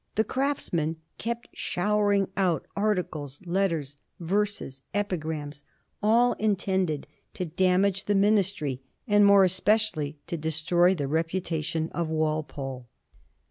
[0.15, 5.63] The Craftsman kept showering out articles, letters, verses, epigrams,
[6.01, 12.87] all intended to damage the ministry, and more especially to destroy the reputation of Walpole.